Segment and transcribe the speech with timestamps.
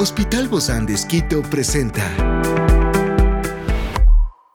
[0.00, 2.04] Hospital Bozán de Esquito presenta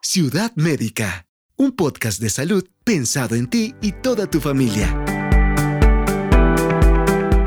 [0.00, 1.26] Ciudad Médica,
[1.56, 4.98] un podcast de salud pensado en ti y toda tu familia.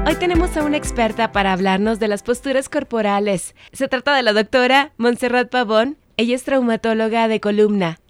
[0.06, 3.56] Hoy tenemos a una experta para hablarnos de las posturas corporales.
[3.72, 5.98] Se trata de la doctora Montserrat Pavón.
[6.18, 7.98] Ella es traumatóloga de columna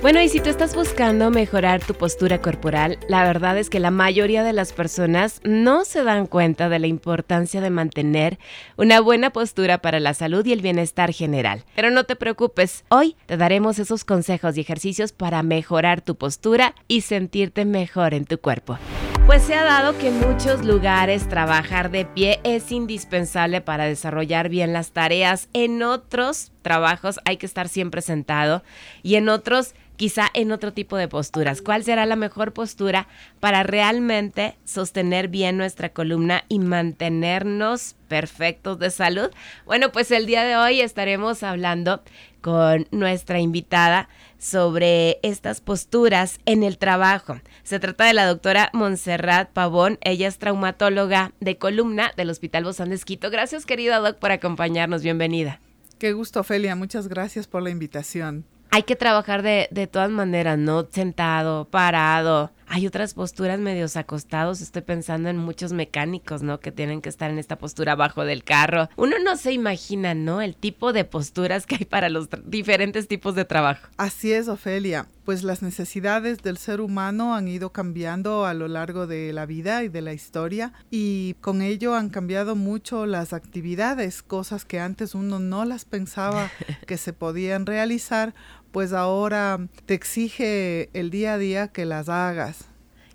[0.00, 3.90] Bueno, y si tú estás buscando mejorar tu postura corporal, la verdad es que la
[3.90, 8.38] mayoría de las personas no se dan cuenta de la importancia de mantener
[8.76, 11.64] una buena postura para la salud y el bienestar general.
[11.74, 16.76] Pero no te preocupes, hoy te daremos esos consejos y ejercicios para mejorar tu postura
[16.86, 18.78] y sentirte mejor en tu cuerpo.
[19.26, 24.48] Pues se ha dado que en muchos lugares trabajar de pie es indispensable para desarrollar
[24.48, 25.50] bien las tareas.
[25.52, 28.62] En otros trabajos hay que estar siempre sentado
[29.02, 31.60] y en otros quizá en otro tipo de posturas.
[31.60, 33.08] ¿Cuál será la mejor postura
[33.40, 39.30] para realmente sostener bien nuestra columna y mantenernos perfectos de salud?
[39.66, 42.02] Bueno, pues el día de hoy estaremos hablando
[42.40, 47.40] con nuestra invitada sobre estas posturas en el trabajo.
[47.64, 49.98] Se trata de la doctora Montserrat Pavón.
[50.00, 53.30] Ella es traumatóloga de columna del Hospital Bozán de Esquito.
[53.30, 55.02] Gracias, querida doc, por acompañarnos.
[55.02, 55.60] Bienvenida.
[55.98, 56.76] Qué gusto, Ofelia.
[56.76, 60.86] Muchas gracias por la invitación hay que trabajar de, de todas maneras, ¿no?
[60.90, 64.60] Sentado, parado, hay otras posturas medios acostados.
[64.60, 66.60] Estoy pensando en muchos mecánicos, ¿no?
[66.60, 68.88] Que tienen que estar en esta postura abajo del carro.
[68.96, 70.42] Uno no se imagina, ¿no?
[70.42, 73.88] El tipo de posturas que hay para los diferentes tipos de trabajo.
[73.96, 75.06] Así es, Ofelia.
[75.24, 79.84] Pues las necesidades del ser humano han ido cambiando a lo largo de la vida
[79.84, 85.14] y de la historia y con ello han cambiado mucho las actividades, cosas que antes
[85.14, 86.50] uno no las pensaba
[86.86, 88.32] que se podían realizar
[88.72, 92.68] pues ahora te exige el día a día que las hagas.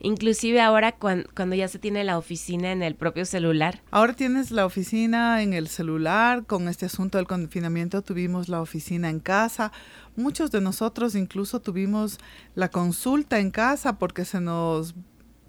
[0.05, 3.81] Inclusive ahora cuando, ya se tiene la oficina en el propio celular.
[3.89, 9.09] Ahora tienes la oficina en el celular, con este asunto del confinamiento tuvimos la oficina
[9.09, 9.71] en casa.
[10.17, 12.19] Muchos de nosotros incluso tuvimos
[12.53, 14.93] la consulta en casa porque se nos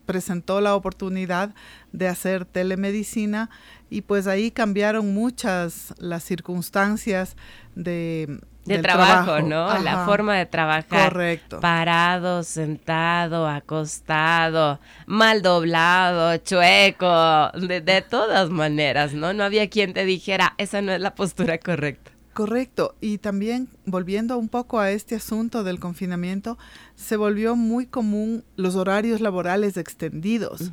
[0.04, 1.54] presentó la oportunidad
[1.92, 3.50] de hacer telemedicina
[3.90, 7.36] y pues ahí cambiaron muchas las circunstancias
[7.74, 9.78] de de trabajo, ¿no?
[9.78, 11.12] La forma de trabajar.
[11.12, 11.60] Correcto.
[11.60, 19.32] Parado, sentado, acostado, mal doblado, chueco, de, de, todas maneras, ¿no?
[19.32, 22.13] No había quien te dijera, esa no es la postura correcta.
[22.34, 22.96] Correcto.
[23.00, 26.58] Y también, volviendo un poco a este asunto del confinamiento,
[26.96, 30.72] se volvió muy común los horarios laborales extendidos.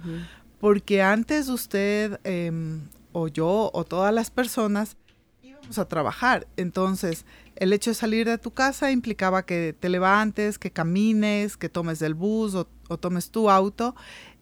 [0.59, 2.81] Porque antes usted em,
[3.13, 4.97] o yo o todas las personas
[5.44, 6.47] íbamos a trabajar.
[6.57, 11.69] Entonces, el hecho de salir de tu casa implicaba que te levantes, que camines, que
[11.69, 12.66] tomes el bus o,
[12.97, 13.95] tomes tu auto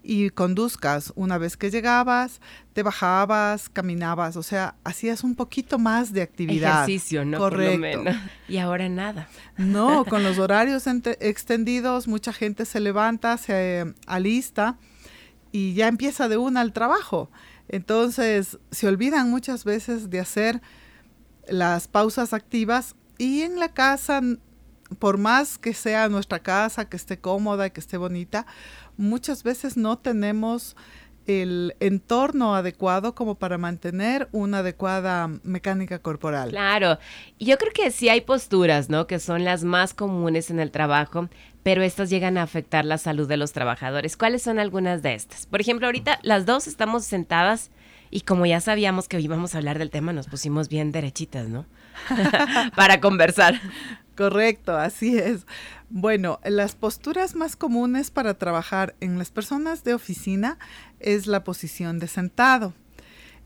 [0.03, 1.11] y conduzcas.
[1.15, 2.39] Una vez que llegabas,
[2.73, 6.83] te bajabas, caminabas, o sea, hacías un poquito más de actividad.
[6.83, 7.37] Ejercicio, ¿no?
[7.37, 8.03] Correcto.
[8.47, 9.27] Y ahora nada.
[9.57, 14.77] No, con los horarios extendidos, mucha gente se levanta, se alista
[15.51, 17.29] y ya empieza de una al trabajo.
[17.67, 20.61] Entonces, se olvidan muchas veces de hacer
[21.47, 24.21] las pausas activas y en la casa,
[24.97, 28.45] por más que sea nuestra casa, que esté cómoda y que esté bonita,
[28.99, 30.75] muchas veces no tenemos
[31.25, 36.49] el entorno adecuado como para mantener una adecuada mecánica corporal.
[36.49, 36.97] Claro,
[37.39, 39.05] yo creo que sí hay posturas, ¿no?
[39.07, 41.29] Que son las más comunes en el trabajo,
[41.61, 44.17] pero estas llegan a afectar la salud de los trabajadores.
[44.17, 45.45] ¿Cuáles son algunas de estas?
[45.45, 47.69] Por ejemplo, ahorita las dos estamos sentadas
[48.11, 51.65] y como ya sabíamos que íbamos a hablar del tema, nos pusimos bien derechitas, ¿no?
[52.75, 53.59] Para conversar.
[54.17, 55.45] Correcto, así es.
[55.89, 60.59] Bueno, las posturas más comunes para trabajar en las personas de oficina
[60.99, 62.73] es la posición de sentado.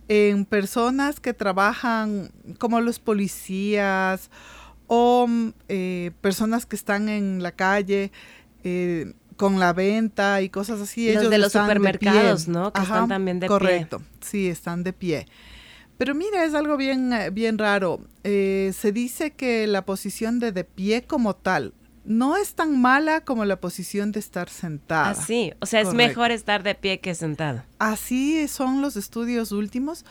[0.10, 4.30] En personas que trabajan como los policías
[4.88, 5.28] o
[5.70, 8.12] eh, personas que están en la calle,
[8.66, 11.14] eh, con la venta y cosas así.
[11.14, 12.74] Los de los supermercados, ¿no?
[12.74, 13.50] Que están también de pie.
[13.50, 15.28] Correcto, sí, están de pie.
[15.98, 18.02] Pero mira, es algo bien, eh, bien raro.
[18.26, 21.74] Eh, se dice que la posición de de pie como tal
[22.06, 25.10] no es tan mala como la posición de estar sentada.
[25.10, 27.64] Así, o sea, es mejor estar de pie que sentado.
[27.80, 30.06] Así son los estudios últimos,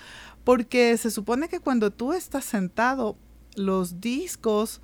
[0.45, 3.17] porque se supone que cuando tú estás sentado,
[3.55, 4.81] los discos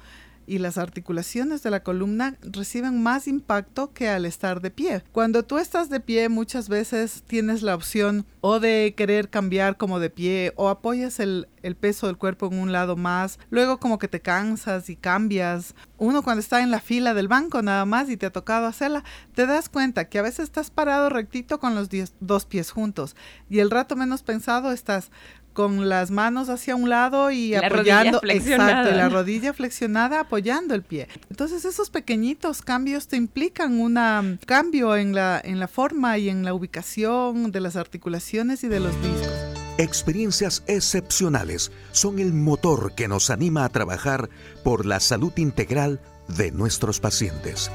[0.49, 5.05] y las articulaciones de la columna reciben más impacto que al estar de pie.
[5.13, 10.01] Cuando tú estás de pie muchas veces tienes la opción o de querer cambiar como
[10.01, 11.47] de pie o apoyas el,
[11.79, 15.75] peso del cuerpo en un lado más, luego como que te cansas y cambias.
[15.99, 19.05] Uno cuando está en la fila del banco nada más y te ha tocado hacerla,
[19.35, 21.89] te das cuenta que a veces estás parado rectito con los
[22.21, 23.17] dos pies juntos
[23.51, 25.11] y el rato menos pensado estás
[25.59, 31.09] con las manos hacia un lado y apoyando, exacto, la rodilla flexionada apoyando el pie.
[31.31, 36.45] Entonces esos pequeñitos cambios te implican un cambio en la, en la forma y en
[36.45, 39.33] la ubicación de las articulaciones y de los discos.
[39.79, 44.31] Experiencias excepcionales son el motor que nos anima a trabajar
[44.63, 47.69] por la salud integral de nuestros pacientes.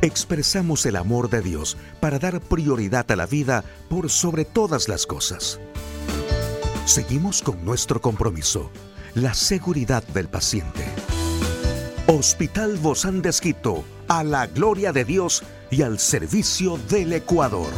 [0.00, 5.06] Expresamos el amor de Dios para dar prioridad a la vida por sobre todas las
[5.06, 5.60] cosas.
[6.84, 8.70] Seguimos con nuestro compromiso,
[9.14, 10.84] la seguridad del paciente.
[12.06, 13.32] Hospital Bozán de
[14.06, 17.70] a la gloria de Dios y al servicio del Ecuador.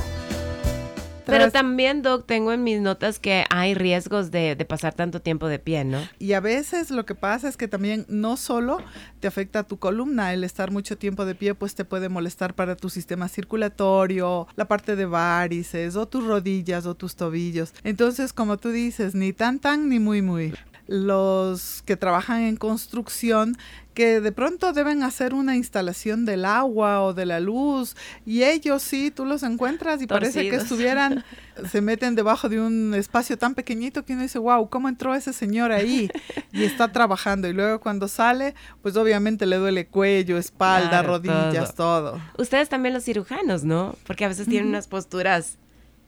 [1.27, 5.59] Pero también, Doc, tengo en mis notas que hay riesgos de, pasar tanto tiempo de
[5.59, 5.99] pie, ¿no?
[6.19, 8.79] Y a veces lo que pasa es que también no solo
[9.21, 12.55] te afecta a tu columna, el estar mucho tiempo de pie pues te puede molestar
[12.55, 17.75] para tu sistema circulatorio, la parte de varices o tus rodillas o tus tobillos.
[17.85, 20.53] Entonces, como tú dices, ni tan tan ni muy muy
[20.87, 23.57] los que trabajan en construcción
[23.97, 27.97] que de pronto deben hacer una instalación del agua o de la luz
[28.27, 31.25] y ellos sí, tú los encuentras y parece que estuvieran,
[31.71, 35.33] se meten debajo de un espacio tan pequeñito que uno dice, wow, ¿cómo entró ese
[35.33, 36.11] señor ahí?
[36.53, 42.21] Y está trabajando y luego cuando sale, pues obviamente le duele cuello, espalda, rodillas, todo.
[42.37, 43.97] Ustedes también los cirujanos, ¿no?
[44.07, 45.57] Porque a veces tienen unas posturas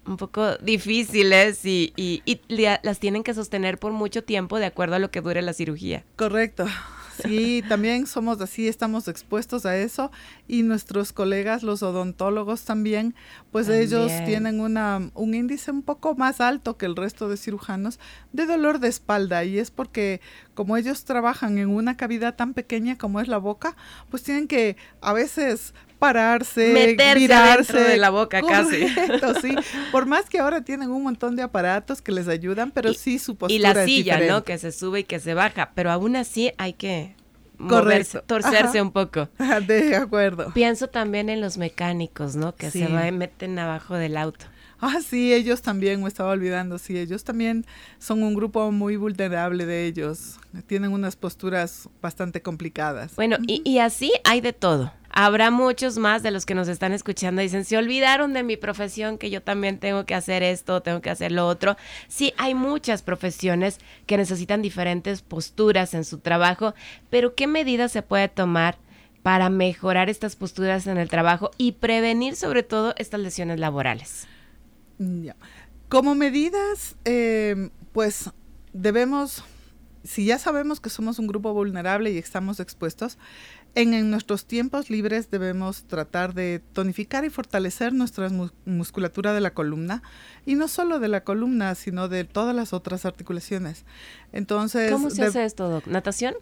[0.08, 2.40] un poco difíciles y, y, y,
[2.82, 6.05] las tienen que sostener por mucho tiempo de acuerdo a lo que dure la cirugía.
[6.16, 6.66] Correcto.
[7.22, 10.12] Sí, también somos así, estamos expuestos a eso
[10.46, 13.14] y nuestros colegas, los odontólogos también,
[13.50, 17.99] pues ellos tienen una, un índice un poco más alto que el resto de cirujanos
[18.32, 20.20] de dolor de espalda y es porque
[20.54, 23.76] como ellos trabajan en una cavidad tan pequeña como es la boca,
[24.11, 28.89] pues tienen que a veces pararse, Meterse mirarse de la boca casi.
[29.43, 29.55] sí.
[29.93, 33.37] Por más que ahora tienen un montón de aparatos que les ayudan, pero sí su
[33.37, 34.45] postura Y la silla, ¿no?
[34.45, 37.15] Que se sube y que se baja, pero aún así hay que
[37.59, 39.29] moverse, torcerse un poco.
[39.67, 40.53] De acuerdo.
[40.55, 42.55] Pienso también en los mecánicos, ¿no?
[42.55, 44.47] Que se va, meten abajo del auto.
[44.81, 47.67] Ah, sí, ellos también, me estaba olvidando, sí, ellos también
[47.99, 50.39] son un grupo muy vulnerable de ellos.
[50.69, 53.17] Tienen unas posturas bastante complicadas.
[53.17, 56.93] Bueno, y, y así hay de todo habrá muchos más de los que nos están
[56.93, 57.43] escuchando.
[57.43, 61.11] Dicen, se olvidaron de mi profesión, que yo también tengo que hacer esto, tengo que
[61.11, 61.76] hacer lo otro.
[62.06, 66.73] Sí, hay muchas profesiones que necesitan diferentes posturas en su trabajo,
[67.11, 68.79] pero ¿qué medidas se puede tomar?
[69.20, 74.26] para mejorar estas posturas en el trabajo y prevenir sobre todo estas lesiones laborales?
[75.88, 78.31] Como medidas, eh, pues
[78.73, 79.43] debemos,
[80.05, 83.19] si ya sabemos que somos un grupo vulnerable y estamos expuestos,
[83.75, 88.29] en, nuestros tiempos libres debemos tratar de tonificar y fortalecer nuestra
[88.65, 90.03] musculatura de la columna
[90.47, 93.85] y no solo de la columna, sino de todas las otras articulaciones.
[94.33, 96.35] Entonces, ¿cómo se hace esto, ¿Natación?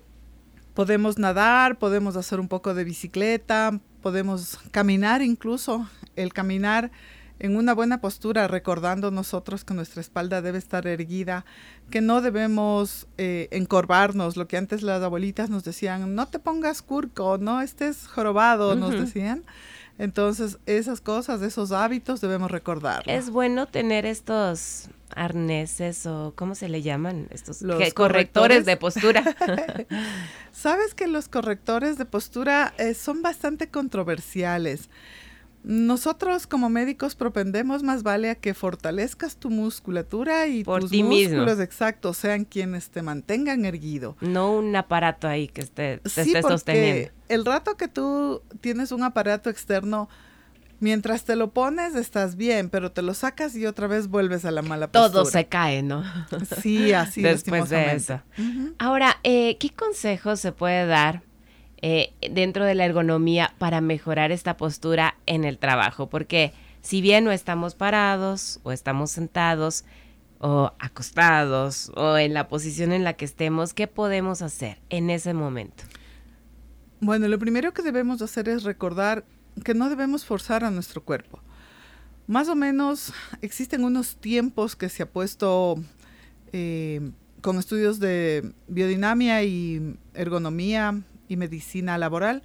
[0.75, 5.89] Podemos nadar, podemos hacer un poco de bicicleta, podemos caminar incluso.
[6.15, 6.91] El caminar
[7.39, 11.45] en una buena postura, recordando nosotros que nuestra espalda debe estar erguida,
[11.91, 16.83] que no debemos eh, encorvarnos, lo que antes las abuelitas nos decían, no te pongas
[16.83, 19.43] curco, no estés jorobado, nos decían.
[19.99, 23.03] Entonces, esas cosas, esos hábitos debemos recordar.
[23.07, 27.63] Es bueno tener estos arneses o cómo se le llaman estos
[27.95, 28.67] correctores?
[28.67, 29.23] de postura.
[30.53, 34.91] Sabes que los correctores de postura eh, son bastante controversiales.
[35.69, 42.19] Nosotros como médicos propendemos más vale a que fortalezcas tu musculatura y tus músculos exactos
[42.19, 44.17] sean quienes te mantengan erguido.
[44.21, 47.11] No un aparato ahí que esté, te esté sosteniendo.
[47.29, 50.09] El rato que tú tienes un aparato externo,
[50.79, 54.53] mientras te lo pones estás bien, pero te lo sacas y otra vez vuelves a
[54.53, 55.11] la mala postura.
[55.11, 56.05] Todo se cae, ¿no?
[56.63, 58.23] Sí, así Después de eso.
[58.79, 61.23] Ahora, eh, ¿qué consejos se puede dar
[61.83, 67.25] eh, dentro de la ergonomía para mejorar esta postura en el trabajo, porque si bien
[67.25, 69.85] no estamos parados o estamos sentados
[70.39, 75.35] o acostados o en la posición en la que estemos, ¿qué podemos hacer en ese
[75.35, 75.85] momento?
[77.01, 79.25] Bueno, lo primero que debemos hacer es recordar
[79.65, 81.41] que no debemos forzar a nuestro cuerpo.
[82.27, 85.77] Más o menos existen unos tiempos que se ha puesto
[86.53, 87.11] eh,
[87.43, 92.43] con estudios de biodinamia y ergonomía y medicina laboral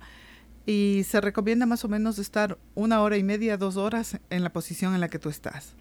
[0.66, 4.54] y se recomienda más o menos estar una hora y media, dos horas en la
[4.54, 5.74] posición en la que tú estás.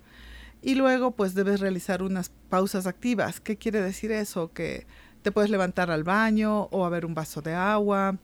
[0.62, 3.40] Y luego pues debes realizar unas pausas activas.
[3.40, 4.52] ¿Qué quiere decir eso?
[4.52, 4.86] Que
[5.22, 8.18] te puedes levantar al baño o a ver un vaso de agua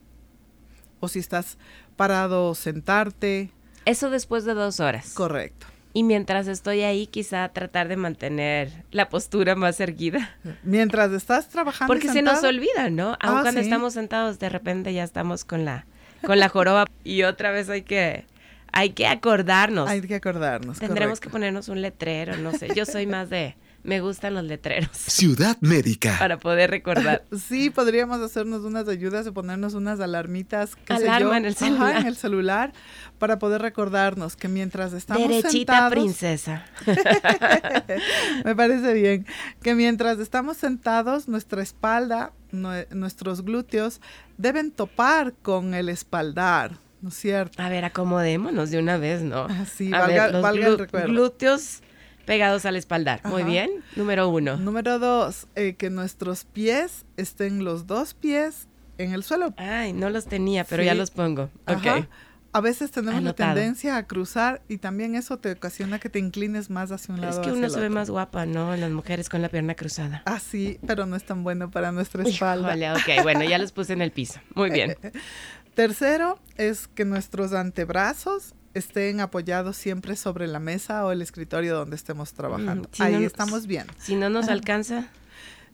[1.00, 1.58] o si estás
[1.96, 3.50] parado, sentarte.
[3.84, 5.14] Eso después de dos horas.
[5.14, 5.66] Correcto.
[5.96, 10.36] Y mientras estoy ahí, quizá tratar de mantener la postura más erguida.
[10.62, 11.90] Mientras estás trabajando.
[11.90, 13.16] Porque se nos olvida, ¿no?
[13.18, 13.60] Aun Ah, cuando sí.
[13.60, 15.86] estamos sentados, de repente ya estamos con la,
[16.22, 16.84] con la joroba.
[17.02, 18.26] y otra vez hay que,
[18.72, 19.88] hay que acordarnos.
[19.88, 20.78] Hay que acordarnos.
[20.80, 22.68] Tendremos que ponernos un letrero, no sé.
[22.76, 26.16] Yo soy más de, me gustan los letreros Ciudad Médica.
[26.18, 27.24] para poder recordar.
[27.48, 30.76] Sí, podríamos hacernos unas ayudas de ponernos unas alarmitas.
[30.76, 31.96] qué sé Alarma yo, en el ajá, celular.
[31.96, 32.72] en el celular
[33.18, 36.64] para poder recordarnos que mientras estamos Derechita sentados, princesa.
[38.44, 39.26] me parece bien,
[39.62, 44.00] que mientras estamos sentados, nuestra espalda, nue- nuestros glúteos
[44.38, 47.62] deben topar con el espaldar, ¿no es cierto?
[47.62, 49.44] A ver, acomodémonos de una vez, ¿no?
[49.44, 51.08] Así, A valga, ver, los valga el recuerdo.
[51.08, 51.82] glúteos
[52.26, 53.20] pegados al espaldar.
[53.24, 53.70] Muy bien.
[53.94, 54.56] Número uno.
[54.58, 58.68] Número dos, eh, que nuestros pies estén los dos pies
[58.98, 59.54] en el suelo.
[59.56, 60.86] Ay, no los tenía, pero Sí.
[60.86, 61.48] ya los pongo.
[61.66, 61.98] Ajá.
[61.98, 62.06] Ok.
[62.52, 63.50] A veces tenemos Anotado.
[63.50, 67.20] la tendencia a cruzar y también eso te ocasiona que te inclines más hacia un
[67.20, 67.38] lado.
[67.38, 68.74] Es que uno se ve más guapa, ¿no?
[68.76, 70.22] Las mujeres con la pierna cruzada.
[70.24, 72.74] Ah, sí, pero no es tan bueno para nuestra espalda.
[72.74, 74.40] Híjole, ok, bueno, ya los puse en el piso.
[74.54, 74.96] Muy bien.
[75.74, 81.96] Tercero es que nuestros antebrazos estén apoyados siempre sobre la mesa o el escritorio donde
[81.96, 82.88] estemos trabajando.
[82.88, 83.86] Mm, si Ahí no- estamos bien.
[83.98, 85.08] Si no nos alcanza,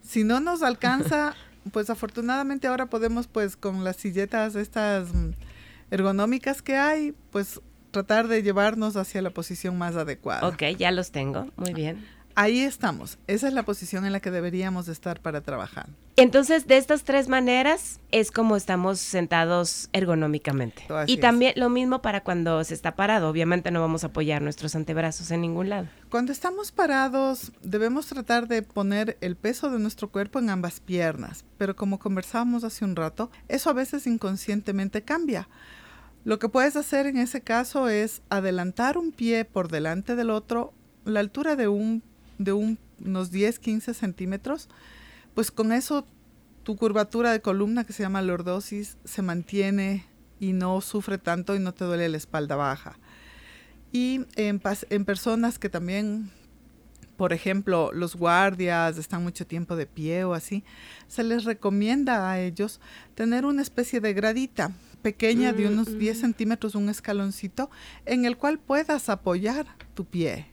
[0.02, 1.35] Si no nos alcanza,
[1.73, 5.30] pues afortunadamente ahora podemos pues con las silletas estas mm,
[5.90, 10.49] ergonómicas que hay, pues tratar de llevarnos hacia la posición más adecuada.
[10.49, 11.49] ok, ya los tengo.
[11.56, 12.04] Muy bien.
[12.35, 13.19] Ahí estamos.
[13.27, 15.89] Esa es la posición en la que deberíamos estar para trabajar.
[16.17, 20.85] Entonces, de estas tres maneras es como estamos sentados ergonómicamente.
[20.91, 21.21] Así y es.
[21.21, 23.29] también lo mismo para cuando se está parado.
[23.31, 25.89] Obviamente no vamos a apoyar nuestros antebrazos en ningún lado.
[26.11, 31.45] Cuando estamos parados, debemos tratar de poner el peso de nuestro cuerpo en ambas piernas,
[31.57, 35.49] pero como conversábamos hace un rato, eso a veces inconscientemente cambia.
[36.25, 40.73] Lo que puedes hacer en ese caso es adelantar un pie por delante del otro,
[41.05, 42.03] la altura de, un,
[42.39, 44.69] de un- unos 10-15 centímetros,
[45.35, 46.07] pues con eso
[46.62, 50.07] tu curvatura de columna que se llama lordosis se mantiene
[50.39, 52.99] y no sufre tanto y no te duele la espalda baja.
[53.93, 54.61] Y en,
[54.91, 56.31] en personas que también,
[57.17, 60.65] por ejemplo, los guardias están mucho tiempo de pie o así,
[61.09, 62.81] se les recomienda a ellos
[63.15, 64.73] tener una especie de gradita
[65.03, 67.71] pequeña de unos 10 centímetros, un escaloncito,
[68.07, 70.47] en el cual puedas apoyar tu pie.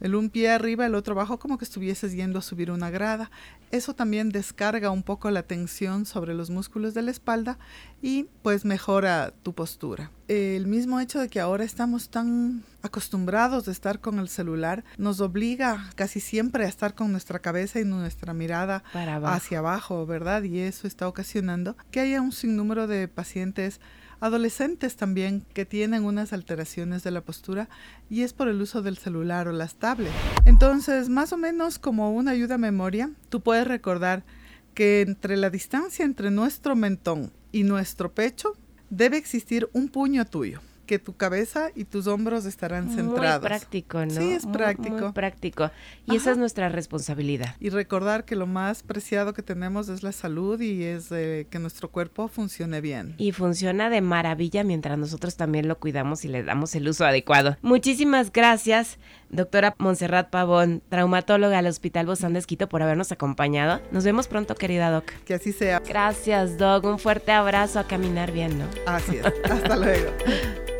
[0.00, 3.30] El un pie arriba, el otro abajo, como que estuvieses yendo a subir una grada.
[3.70, 7.58] Eso también descarga un poco la tensión sobre los músculos de la espalda
[8.02, 10.10] y pues mejora tu postura.
[10.26, 15.20] El mismo hecho de que ahora estamos tan acostumbrados de estar con el celular nos
[15.20, 19.34] obliga casi siempre a estar con nuestra cabeza y nuestra mirada Para abajo.
[19.34, 20.42] hacia abajo, ¿verdad?
[20.44, 23.80] Y eso está ocasionando que haya un sinnúmero de pacientes
[24.20, 27.68] adolescentes también que tienen unas alteraciones de la postura
[28.08, 30.14] y es por el uso del celular o las tablets.
[30.44, 34.24] Entonces, más o menos como una ayuda a memoria, tú puedes recordar
[34.74, 38.56] que entre la distancia entre nuestro mentón y nuestro pecho
[38.90, 40.60] debe existir un puño tuyo,
[40.90, 43.40] que tu cabeza y tus hombros estarán centrados.
[43.42, 44.10] Muy práctico, ¿no?
[44.10, 44.98] Sí, es Muy- práctico.
[44.98, 45.70] Muy, práctico.
[46.04, 47.54] Y esa es nuestra responsabilidad.
[47.60, 51.60] Y recordar que lo más preciado que tenemos es la salud y es eh, que
[51.60, 53.14] nuestro cuerpo funcione bien.
[53.18, 57.56] Y funciona de maravilla mientras nosotros también lo cuidamos y le damos el uso adecuado.
[57.62, 63.80] Muchísimas gracias, doctora Montserrat Pavón, traumatóloga del Hospital Bozán de Esquito, por habernos acompañado.
[63.92, 65.04] Nos vemos pronto, querida Doc.
[65.24, 65.78] Que así sea.
[65.78, 66.84] Gracias, Doc.
[66.84, 68.64] Un fuerte abrazo a caminar bien, ¿no?
[68.86, 69.26] Así es.
[69.48, 70.10] Hasta luego.